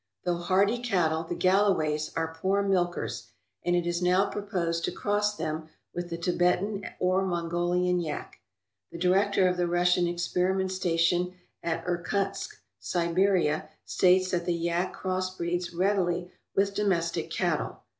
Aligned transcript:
Though 0.23 0.37
hardy 0.37 0.79
cattle, 0.79 1.23
the 1.25 1.35
Galloways 1.35 2.11
are 2.15 2.33
poor 2.33 2.63
milkers, 2.63 3.27
and 3.63 3.75
it 3.75 3.85
is 3.85 4.01
now 4.01 4.31
proposed 4.31 4.83
to 4.85 4.91
cross 4.91 5.35
them 5.35 5.69
with 5.93 6.09
the 6.09 6.17
Tibetan 6.17 6.87
or 6.99 7.23
Mongolian 7.23 7.99
yak. 7.99 8.37
The 8.91 8.97
director 8.97 9.47
of 9.47 9.57
the 9.57 9.67
Russian 9.67 10.05
experi 10.05 10.57
ment 10.57 10.71
station 10.71 11.35
at 11.61 11.85
Irkutsk, 11.87 12.59
Siberia, 12.79 13.69
states 13.85 14.31
that 14.31 14.45
the 14.45 14.55
yak 14.55 14.91
cross 14.91 15.37
breeds 15.37 15.71
readily 15.71 16.31
with 16.55 16.73
domestic 16.73 17.29
cattle. 17.29 17.83